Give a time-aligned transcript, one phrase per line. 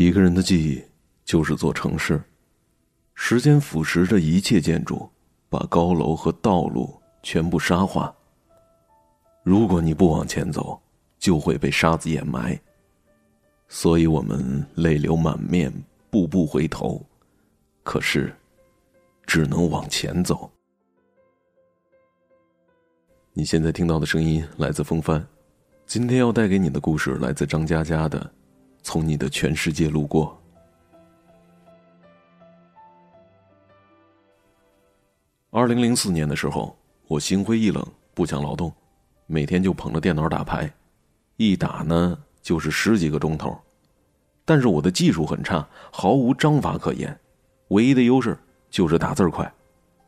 [0.00, 0.80] 一个人的记忆
[1.24, 2.22] 就是座城市，
[3.16, 5.10] 时间腐蚀着一切建筑，
[5.48, 8.14] 把高楼和道路全部沙化。
[9.42, 10.80] 如果你不往前走，
[11.18, 12.56] 就会被沙子掩埋。
[13.66, 15.72] 所以我们泪流满面，
[16.10, 17.04] 步步回头，
[17.82, 18.32] 可是，
[19.26, 20.48] 只能往前走。
[23.32, 25.26] 你现在听到的声音来自风帆，
[25.86, 28.20] 今天要带给你的故事来自张嘉佳的
[28.88, 30.34] 《从你的全世界路过》。
[35.50, 36.74] 二零零四年的时候，
[37.06, 38.72] 我心灰意冷，不想劳动，
[39.26, 40.72] 每天就捧着电脑打牌，
[41.36, 42.18] 一打呢。
[42.40, 43.54] 就是十几个钟头，
[44.46, 47.14] 但是我的技术很差，毫无章法可言，
[47.68, 48.38] 唯一的优势
[48.70, 49.52] 就是打字快。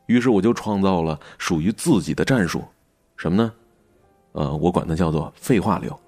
[0.06, 2.64] 于是我就创造了属于自己的战术，
[3.18, 3.52] 什么呢？
[4.32, 6.00] 呃，我管它叫做废话流。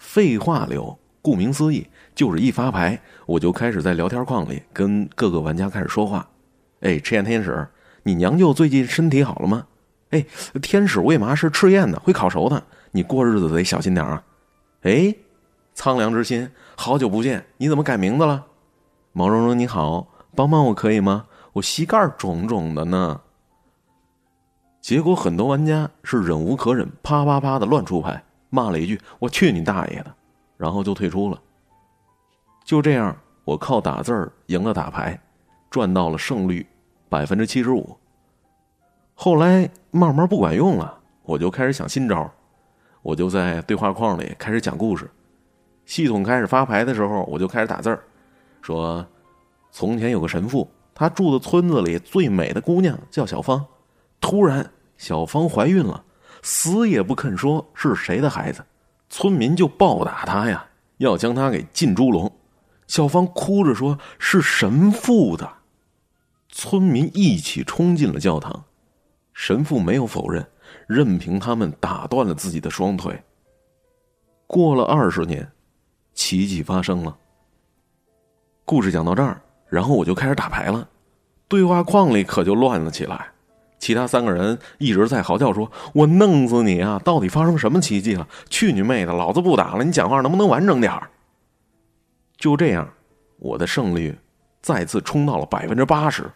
[0.00, 6.28] 废话流，顾名思义，就是一发牌，我就开始在聊天框里跟各个玩家开始说话。
[6.80, 7.66] 哎，赤焰天使，
[8.02, 9.66] 你娘舅最近身体好了吗？
[10.10, 10.24] 哎，
[10.62, 11.98] 天使为嘛是赤焰的？
[12.00, 14.22] 会烤熟的，你过日子得小心点啊。
[14.82, 15.14] 哎，
[15.74, 18.46] 苍凉之心，好久不见，你怎么改名字了？
[19.12, 21.26] 毛茸茸你好，帮帮我可以吗？
[21.54, 23.20] 我膝盖肿肿的呢。
[24.80, 30.14] 结果很多玩家是忍无可忍，啪啪啪的乱出牌，骂了一句“我去你大爷的”，
[30.58, 31.40] 然后就退出了。
[32.62, 35.18] 就这样，我靠打字儿赢了打牌，
[35.70, 36.66] 赚到了胜率
[37.08, 37.96] 百分之七十五。
[39.14, 42.30] 后来慢慢不管用了，我就开始想新招。
[43.00, 45.10] 我就在对话框里开始讲故事，
[45.86, 48.02] 系统开始发牌的时候，我就开始打字儿，
[48.60, 49.06] 说
[49.70, 53.64] ：“从前有个神父，他住的村子里最美的姑娘叫小芳，
[54.20, 56.04] 突然小芳怀孕了，
[56.42, 58.62] 死也不肯说是谁的孩子，
[59.08, 60.66] 村民就暴打他呀，
[60.98, 62.30] 要将他给进猪笼。
[62.86, 65.50] 小芳哭着说是神父的，
[66.48, 68.64] 村民一起冲进了教堂，
[69.32, 70.46] 神父没有否认。”
[70.86, 73.22] 任凭他们打断了自己的双腿。
[74.46, 75.50] 过了二十年，
[76.12, 77.16] 奇迹发生了。
[78.66, 80.86] 故事讲到这儿，然后我就开始打牌了，
[81.46, 83.32] 对话框里可就乱了起来。
[83.78, 87.00] 其他三个人一直在嚎叫说：“我弄死你啊！
[87.04, 88.26] 到底发生什么奇迹了？
[88.50, 89.12] 去你妹的！
[89.12, 89.84] 老子不打了！
[89.84, 90.92] 你讲话能不能完整点？”
[92.36, 92.88] 就这样，
[93.38, 94.18] 我的胜率
[94.60, 96.30] 再次冲到了百分之八十。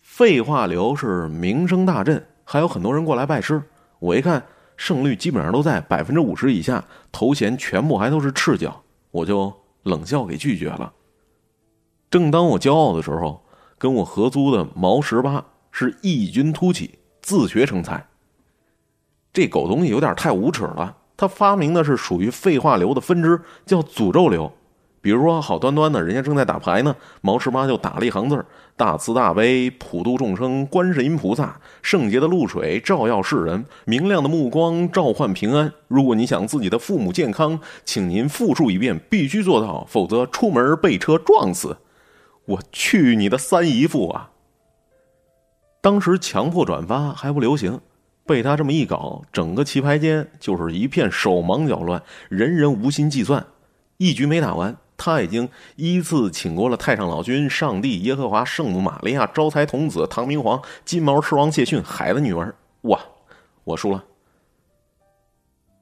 [0.00, 2.24] 废话流是名声大振。
[2.44, 3.62] 还有很多人过来拜师，
[3.98, 4.42] 我一看
[4.76, 6.82] 胜率基本上都在百分之五十以下，
[7.12, 10.92] 头衔全部还都是赤脚，我就冷笑给拒绝了。
[12.08, 13.44] 正当我骄傲的时候，
[13.76, 15.44] 跟我合租的毛十八
[15.80, 18.04] 是异军突起，自学成才。
[19.32, 24.52] 这狗东西有点太无耻了，他发明的是属于废话流的分支，叫诅咒流。
[25.00, 28.44] 比如说，好端端的，人家正在打牌呢，毛十八就打了一行字
[28.76, 35.72] 大慈大悲，普度众生，观世音菩萨，圣洁的露水照耀世人，明亮的目光召唤平安。
[35.86, 41.76] 如果你想自己的父母健康，请您复述一遍，必须做到，否则出门被车撞死。
[42.46, 44.30] 我去你的三姨夫啊！
[45.80, 47.80] 当时强迫转发还不流行，
[48.26, 53.46] 被他这么一搞，整个棋牌间就是一片手忙脚乱，人人无心计算，
[53.96, 54.76] 一局没打完。
[54.96, 62.52] 他已经依次请过了太上老君、上帝、耶和华、圣母玛利亚、招财童子、唐明皇、金毛狮王谢逊、海的女儿。
[62.82, 62.98] 哇，
[63.62, 64.04] 我输了。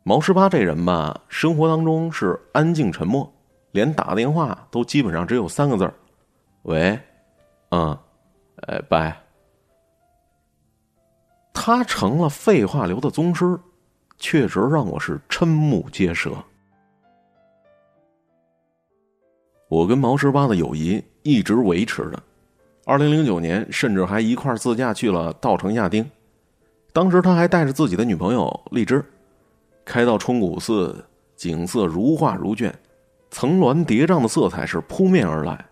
[0.02, 3.32] 毛十八这人吧，生活当中是安静沉默，
[3.72, 5.94] 连打电话都基本上只有三个字儿
[6.62, 7.00] ：“喂，
[7.70, 7.98] 嗯，
[8.68, 9.20] 哎，拜。”
[11.66, 13.58] 他成了废话流的宗师，
[14.18, 16.30] 确实让我是瞠目结舌。
[19.66, 22.22] 我跟毛十八的友谊一直维持着，
[22.84, 26.08] 二零零九年甚至还一块自驾去了稻城亚丁，
[26.92, 29.04] 当时他还带着自己的女朋友荔枝，
[29.84, 31.04] 开到冲古寺，
[31.34, 32.72] 景色如画如卷，
[33.32, 35.66] 层峦叠嶂的色彩是扑面而来。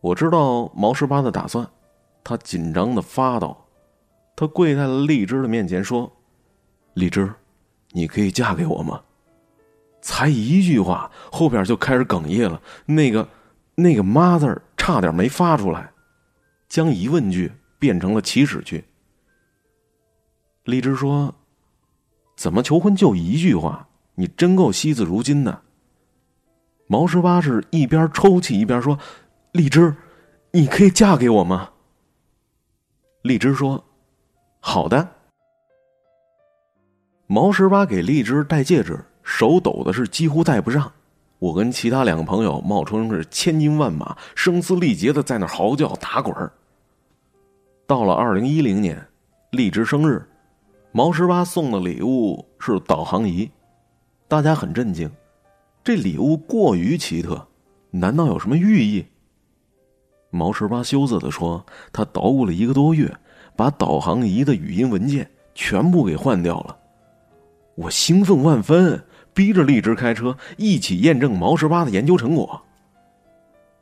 [0.00, 1.64] 我知道毛十八的打算，
[2.24, 3.56] 他紧张的发抖，
[4.34, 6.10] 他跪在了荔枝的面前说
[6.94, 7.32] ：“荔枝，
[7.90, 9.02] 你可以嫁给我吗？”
[10.00, 12.60] 才一句话，后边就开始哽咽了。
[12.86, 13.28] 那个，
[13.76, 15.92] 那个“妈”字差点没发出来，
[16.68, 18.84] 将疑问句变成了祈使句。
[20.64, 21.34] 荔枝说
[22.36, 23.88] ：“怎么求婚就一句话？
[24.14, 25.62] 你真够惜字如金的。”
[26.88, 28.98] 毛十八是一边抽泣一边说
[29.52, 29.94] ：“荔枝，
[30.50, 31.70] 你可以嫁给我吗？”
[33.22, 33.84] 荔枝说
[34.62, 35.06] ：“好的。”
[37.28, 38.98] 毛十八给荔枝戴戒指。
[39.24, 40.92] 手抖的是几乎戴不上，
[41.38, 46.34] 我跟其他两个朋友冒充是千军万马，声嘶力竭的在那嚎叫打滚
[47.86, 49.06] 到了二零一零年，
[49.52, 50.26] 荔枝生日，
[50.90, 53.48] 毛十八送的礼物是导航仪，
[54.26, 55.08] 大家很震惊，
[55.84, 57.46] 这礼物过于奇特，
[57.92, 59.06] 难道有什么寓意？
[60.30, 63.16] 毛十八羞涩的说：“他捣鼓了一个多月，
[63.56, 66.76] 把导航仪的语音文件全部给换掉了。”
[67.76, 69.02] 我兴奋万分。
[69.34, 72.60] 逼着荔枝开车一起验证毛十八的研究成果。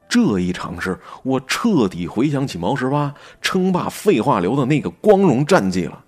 [0.09, 3.13] 这一尝试，我彻底回想起毛十八
[3.43, 6.05] 称霸废话流的那个光荣战绩了。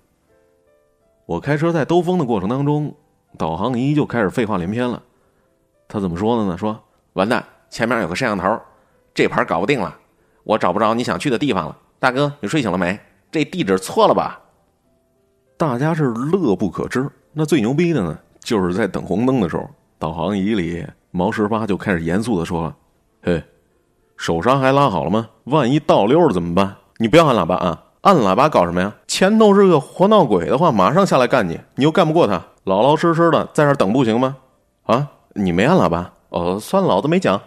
[1.25, 2.95] 我开车在兜风的过程当中，
[3.37, 5.03] 导航仪就开始废话连篇了。
[5.89, 6.57] 他怎么说的呢？
[6.57, 6.81] 说
[7.11, 8.57] 完蛋，前面有个摄像头，
[9.13, 9.93] 这盘搞不定了，
[10.45, 11.77] 我找不着你想去的地方了。
[11.99, 12.97] 大哥，你睡醒了没？
[13.33, 14.39] 这地址错了吧？
[15.57, 17.09] 大家是乐不可支。
[17.31, 18.15] 那最牛逼的呢？
[18.39, 22.75] 就是在等红灯的时候，导航仪里毛十八就开始严肃的说了
[23.23, 23.43] ：“嘿，
[24.17, 25.29] 手刹还拉好了吗？
[25.45, 26.75] 万一倒溜了怎么办？
[26.97, 27.85] 你不要按喇叭啊！
[28.01, 28.93] 按喇叭搞什么呀？
[29.07, 31.59] 前头是个活闹鬼的话，马上下来干你！
[31.73, 34.37] 你又干不过他，老老实实的在这等不行吗？
[34.83, 36.13] 啊，你没按喇叭？
[36.29, 37.41] 哦，算老子没讲。”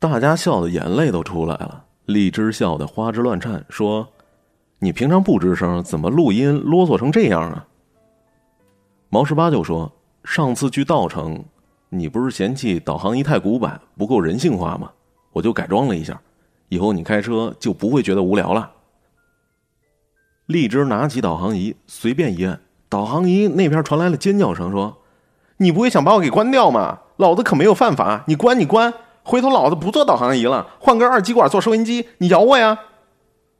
[0.00, 4.08] 大家笑的眼泪都出来了，荔枝笑的花枝乱颤，说
[4.80, 7.66] ：“你平常不吱声，怎么录音啰嗦成这样啊？”
[9.10, 9.92] 毛十八就说
[10.24, 11.44] ：“上次去稻城，
[11.90, 14.90] 你不是嫌弃导航仪太古板，不够人性化吗？
[15.32, 16.18] 我就改装了一下，
[16.70, 18.72] 以后你开车就不会觉得无聊了。”
[20.46, 22.58] 荔枝拿起导航仪，随便一按，
[22.88, 24.96] 导航仪那边传来了尖叫声，说
[25.58, 27.00] ：“你不会想把我给关掉吗？
[27.18, 28.94] 老子可没有犯法，你关你关，
[29.28, 32.78] 回头老子不做导航仪了，换根二极管做收音机，你咬我呀！”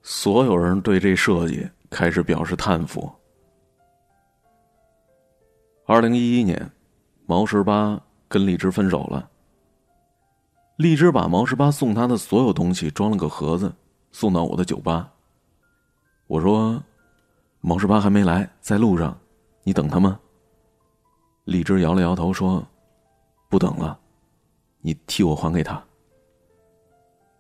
[0.01, 3.13] 所有人对这设计开始表示叹服。
[5.87, 6.71] 二零一一年，
[7.27, 9.29] 毛十八跟荔枝分手了。
[10.77, 13.71] 荔枝把毛十八送他的所有东西装了个盒子，
[14.11, 15.13] 送到我的酒吧。
[16.29, 16.83] 我说
[17.61, 19.15] ：“毛十八还没来，在路上，
[19.65, 20.19] 你等他吗？”
[21.45, 22.67] 荔枝摇了摇头说
[23.51, 23.99] ：“不等了，
[24.81, 25.83] 你替我还给他。”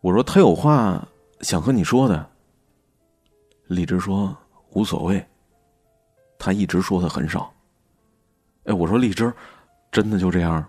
[0.00, 1.06] 我说：“他有话
[1.40, 2.31] 想和你说的。”
[3.69, 4.37] 荔枝说
[4.73, 5.25] ：“无所谓，
[6.38, 7.52] 他一直说的很少。”
[8.64, 9.32] 哎，我说荔枝，
[9.90, 10.67] 真的就这样？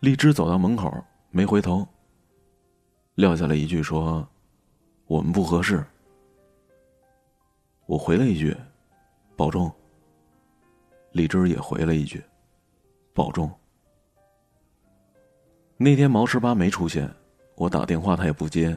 [0.00, 0.92] 荔枝走到门口，
[1.30, 1.86] 没回头，
[3.14, 4.26] 撂下了一句说
[5.06, 5.84] ：“我们不合适。”
[7.86, 8.56] 我回了一句
[9.36, 9.72] ：“保重。”
[11.12, 12.22] 荔枝也回了一句
[13.14, 13.50] ：“保重。”
[15.80, 17.08] 那天毛十八没出现，
[17.54, 18.76] 我打电话他也不接，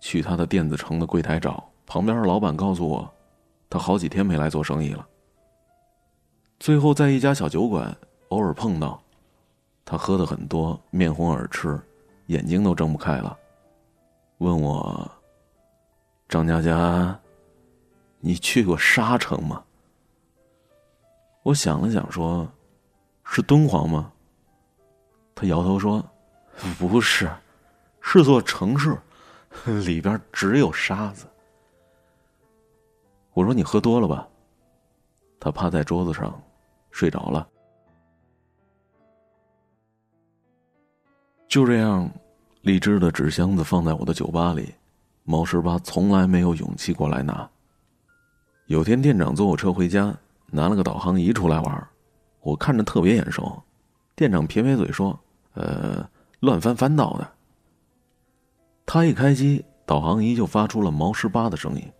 [0.00, 3.06] 去他的电子城的柜台找，旁边的老板告诉我，
[3.68, 5.06] 他好几天没来做生意了。
[6.58, 7.94] 最后，在一家小酒馆
[8.30, 8.98] 偶尔碰到，
[9.84, 11.78] 他喝的很多，面红耳赤，
[12.28, 13.36] 眼睛都睁不开了，
[14.38, 15.10] 问我
[16.30, 17.20] ：“张佳佳，
[18.20, 19.62] 你去过沙城吗？”
[21.44, 22.48] 我想了想，说
[23.22, 24.10] ：“是敦煌吗？”
[25.36, 26.02] 他摇头说
[26.78, 27.30] ：“不是，
[28.00, 28.96] 是座城市，
[29.86, 31.26] 里边只有沙子。”
[33.34, 34.28] 我说：“你喝多了吧？”
[35.40, 36.40] 他趴在桌子上。
[36.90, 37.46] 睡着了，
[41.46, 42.10] 就这样，
[42.62, 44.74] 荔枝的纸箱子放在我的酒吧里，
[45.22, 47.48] 毛十八从来没有勇气过来拿。
[48.66, 50.12] 有天店长坐我车回家，
[50.46, 51.88] 拿了个导航仪出来玩，
[52.40, 53.62] 我看着特别眼熟。
[54.16, 55.16] 店长撇撇嘴说
[55.54, 56.04] ：“呃，
[56.40, 57.28] 乱翻翻到的。”
[58.86, 61.92] 他一开机，导航仪就发出了毛十八的声音：“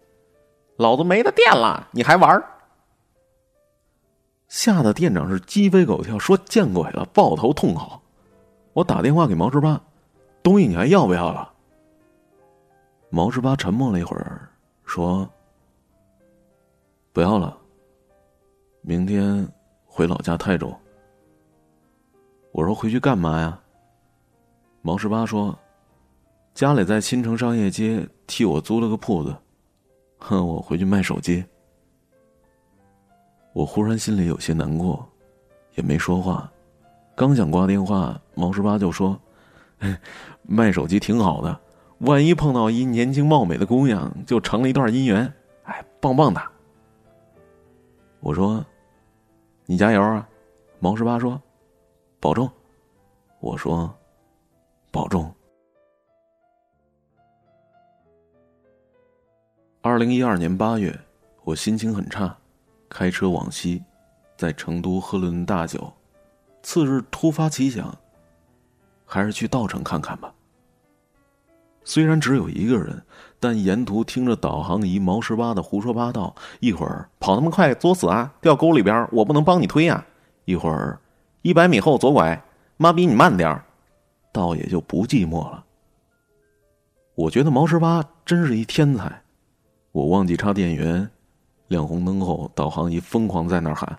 [0.77, 2.43] 老子没了电了，你还玩？”
[4.49, 8.01] 吓得店长是鸡飞狗跳，说见鬼了，抱头痛嚎。
[8.73, 9.79] 我打电话给毛十八，
[10.43, 11.53] 东西你还要不要了？
[13.11, 14.49] 毛十八沉默了一会儿，
[14.87, 15.29] 说
[17.13, 17.55] ：“不要了，
[18.81, 19.47] 明天
[19.85, 20.75] 回老家泰州。”
[22.53, 23.61] 我说：“回去干嘛呀？”
[24.81, 25.57] 毛十八说
[26.55, 29.37] ：“家里在新城商业街替我租了个铺子，
[30.19, 31.45] 哼，我回去卖手机。”
[33.53, 35.07] 我忽然心里有些难过，
[35.75, 36.51] 也没说话。
[37.17, 39.19] 刚想挂电话，毛十八就说
[40.43, 41.61] ：“卖手机挺好的，
[41.99, 45.33] 万一碰到一年轻貌美的姑娘，就成了一段姻缘。
[45.65, 46.41] 哎，棒棒的。”
[48.21, 48.65] 我说
[49.67, 50.27] ：“你加油啊！”
[50.79, 51.41] 毛十八说
[52.21, 52.49] ：“保重。”
[53.41, 53.93] 我说
[54.99, 55.33] ：“保重。”
[59.81, 60.99] 二零一二年八月，
[61.45, 62.37] 我心情很差。
[62.89, 63.85] 开车往西，
[64.37, 65.93] 在成都喝了顿大酒，
[66.65, 67.97] 次日突发奇想，
[69.07, 70.35] 还是去道城看看吧。
[71.85, 73.01] 虽然只有一个人，
[73.39, 80.05] 但沿途听着导航仪毛十八的胡说八道，一会儿跑那么快作死啊，掉沟里边我不能帮你推呀；
[80.45, 80.99] 一会儿
[81.43, 82.43] 一百米后左拐，
[82.79, 83.65] 妈比你慢点儿，
[84.39, 85.65] 倒也就不寂寞了。
[87.17, 89.21] 我觉得毛十八真是一天才。
[89.91, 91.11] 我忘记插电源，
[91.67, 93.99] 亮红灯后，导航仪疯狂在那儿喊：“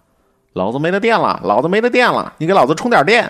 [0.55, 3.29] 老子没了电了，老子没了电了，你给老子充点电！”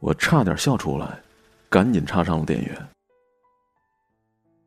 [0.00, 1.20] 我差点笑出来，
[1.68, 2.88] 赶紧插上了电源。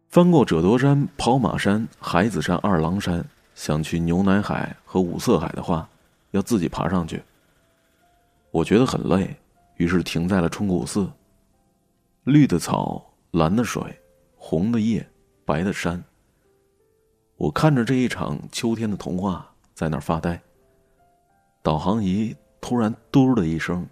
[0.09, 5.89] 翻过折多山、跑马山、海子山、二郎山，想去牛奶海和五色海的话，
[6.29, 7.23] 要自己爬上去。
[8.53, 9.35] 我觉得很累，
[9.77, 11.11] 于是停在了冲古寺。
[12.25, 13.81] 绿的草，蓝的水，
[14.35, 15.03] 红的叶，
[15.43, 16.01] 白的山。
[17.35, 20.39] 我看着这一场秋天的童话，在那儿发呆。
[21.63, 23.87] 导航仪突然“嘟”的一声，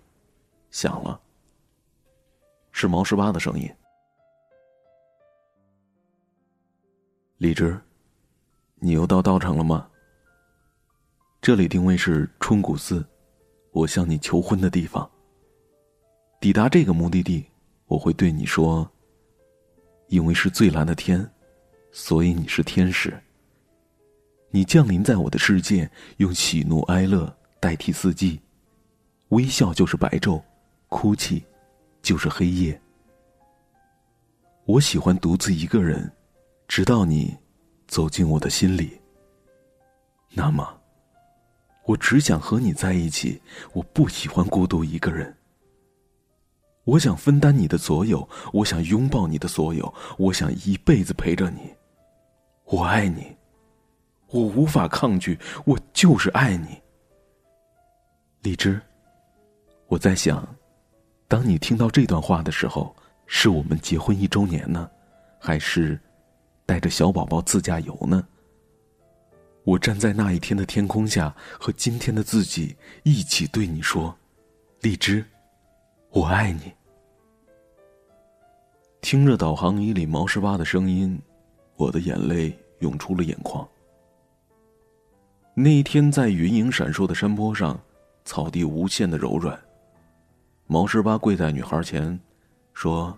[0.70, 1.20] 响了。
[2.72, 3.68] 是毛十八的声音。
[7.38, 7.82] 李直，
[8.76, 9.90] 你又到道场了吗？
[11.42, 13.04] 这里定位是春谷寺，
[13.72, 15.10] 我向你求婚的地方。
[16.40, 17.46] 抵达这个目的地。
[17.88, 18.90] 我会对你说
[20.08, 21.30] ：“因为是最蓝的天，
[21.92, 23.14] 所以你是天使。
[24.50, 28.40] 你降临在我的世界，用喜怒哀乐代替四季，
[29.28, 30.42] 微笑就是白昼，
[30.88, 31.44] 哭泣
[32.02, 32.82] 就是黑夜。
[34.64, 36.10] 我喜欢独自一个人，
[36.66, 37.38] 直到你
[37.88, 38.98] 走进我的心里。
[40.30, 40.81] 那么，
[41.86, 43.42] 我只想和你在一起，
[43.74, 45.36] 我不喜欢孤独一个人。”
[46.84, 51.72] 我想分担你的所有，我想拥抱你的所有，我想一辈子陪着你。
[52.66, 53.36] 我爱你，
[54.30, 56.82] 我无法抗拒，我就是爱你。
[58.42, 58.82] 荔枝，
[59.88, 60.48] 我在想，
[61.28, 62.96] 当你听到这段话的时候，
[63.28, 64.90] 是我们结婚一周年呢，
[65.40, 66.00] 还是
[66.66, 68.28] 带着小宝宝自驾游呢？
[69.72, 74.14] 我站在那一天的天空下，和今天的自己一起对你说
[74.84, 75.24] ：“荔枝。”
[76.12, 76.74] 我爱你。
[79.00, 81.18] 听着导航仪里毛十八的声音，
[81.78, 83.66] 我的眼泪涌出了眼眶。
[85.54, 87.80] 那一天，在云影闪烁的山坡上，
[88.26, 89.58] 草地无限的柔软。
[90.68, 92.20] 毛十八跪在女孩前，
[92.74, 93.18] 说：“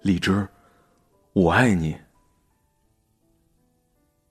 [0.00, 0.48] 荔枝，
[1.34, 1.94] 我爱你。”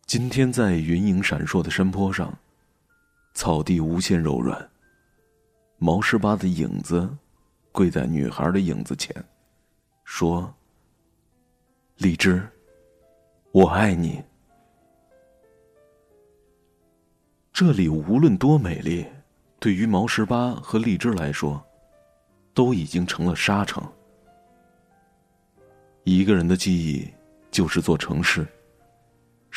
[0.07, 2.31] 今天，在云影闪烁的山坡上，
[3.33, 4.69] 草地无限柔软。
[5.77, 7.09] 毛十八的影子。
[7.71, 9.13] 跪在女孩的影子前，
[10.05, 10.53] 说
[12.00, 12.41] ：“荔枝，
[13.51, 14.24] 我爱你。”
[17.51, 19.05] 这里无论多美丽，
[19.59, 21.62] 对于毛十八和荔枝来说，
[22.53, 23.83] 都已经成了沙城。
[26.05, 27.05] 一个人的记忆
[27.51, 28.47] 就是座城市，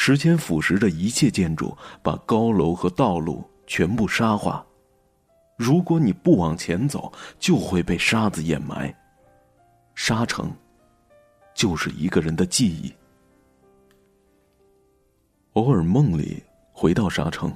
[0.01, 4.65] 时间腐蚀着一切建筑，把高楼和道路全部沙化。
[5.57, 8.95] 如果你不往前走，就会被沙子掩埋。
[9.97, 10.53] 沙城，
[11.53, 12.95] 就是一个人的记忆。
[15.55, 16.41] 偶尔梦里
[16.73, 17.53] 回到沙城，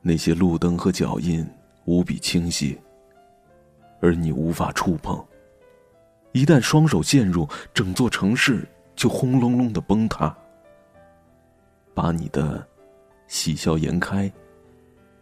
[0.00, 1.46] 那些路灯和脚印
[1.84, 2.80] 无比清晰，
[4.00, 5.22] 而你无法触碰。
[6.32, 8.66] 一旦双手陷入，整座城市
[8.96, 10.34] 就轰隆隆的崩塌，
[11.94, 12.66] 把你的
[13.26, 14.32] 喜笑颜开。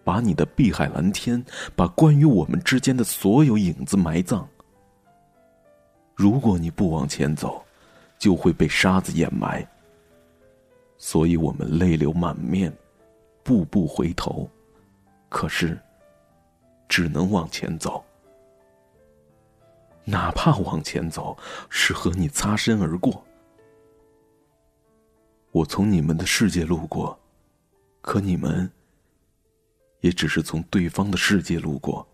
[0.02, 1.44] 把你的碧海蓝天，
[1.76, 4.48] 把关于我们之间的所有影子埋葬。
[6.16, 7.62] 如果你不往前走，
[8.18, 9.64] 就会被沙子掩埋。
[10.96, 12.72] 所以我们泪流满面，
[13.44, 14.48] 步步回头，
[15.28, 15.78] 可是
[16.88, 18.02] 只能往前走。
[20.04, 21.36] 哪怕往前走
[21.68, 23.22] 是和你擦身而过。
[25.52, 27.18] 我从你们的世界路过，
[28.00, 28.70] 可你们。
[30.00, 32.08] 也只是从对方的世界路过，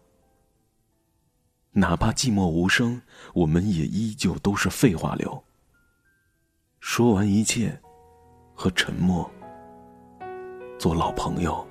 [1.71, 3.01] 哪怕寂寞无声，
[3.33, 5.45] 我们也依旧都是废话流。
[6.81, 7.81] 说完一切，
[8.57, 9.31] 和沉默
[10.81, 11.65] 做老朋友。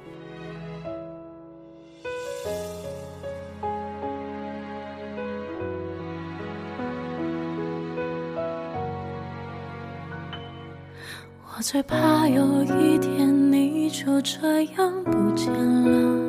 [11.57, 16.19] 我最怕有一天你就这样不见了。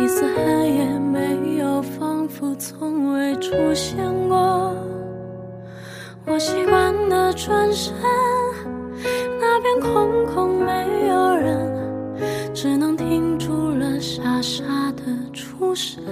[0.00, 4.74] 一丝痕也没有仿佛从未出现过
[6.24, 7.94] 我习惯的转身
[9.38, 16.02] 那边空空没有人只能停住了傻傻的出神。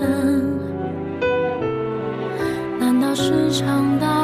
[2.79, 4.16] 难道是长大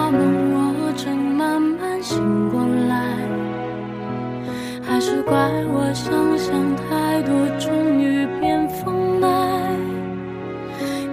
[5.33, 5.41] 怪
[5.73, 9.29] 我想象太多，终于变疯来。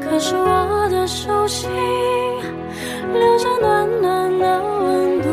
[0.03, 1.69] 可是我的手心
[3.13, 5.29] 留下暖暖的温度，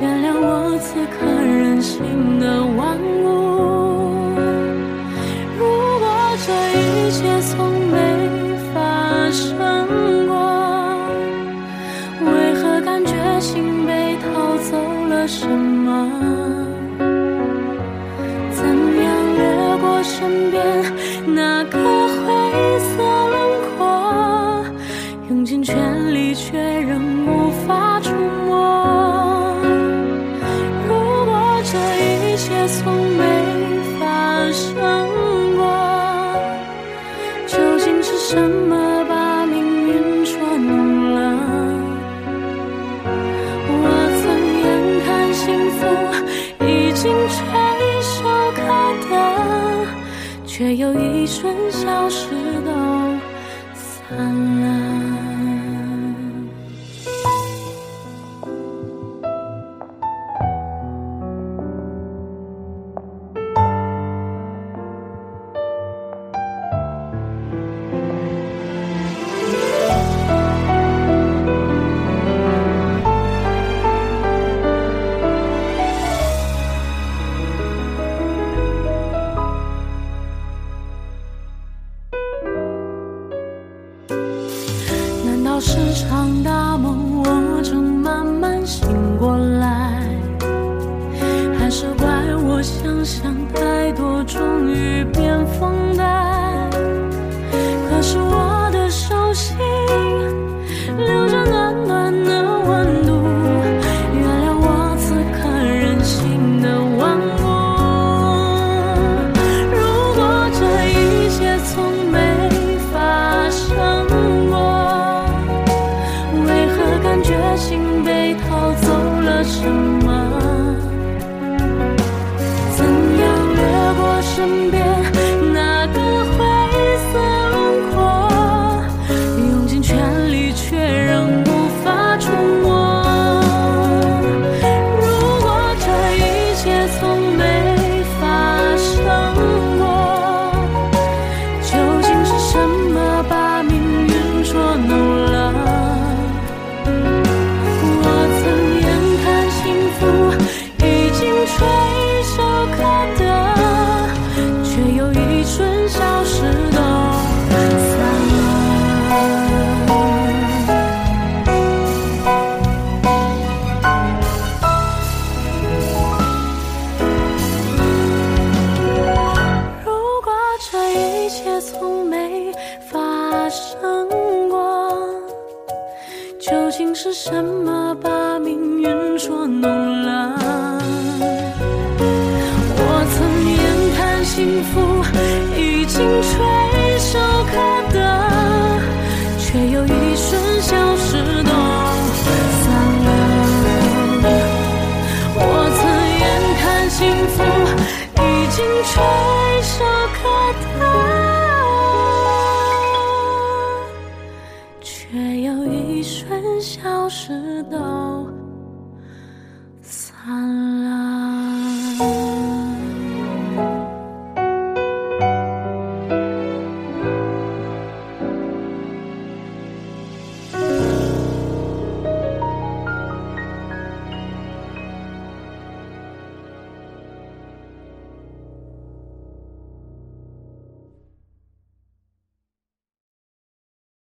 [0.00, 3.28] 原谅我此刻任性的顽固。
[5.58, 5.68] 如
[6.00, 6.08] 果
[6.46, 6.48] 这
[6.80, 7.94] 一切从没
[8.72, 9.52] 发生
[10.26, 10.32] 过，
[12.32, 14.72] 为何感觉心被偷走
[15.10, 16.72] 了什么？
[20.16, 20.62] 身边
[21.26, 21.83] 那个
[51.70, 52.28] 消失
[52.64, 52.70] 都
[53.74, 55.13] 灿烂。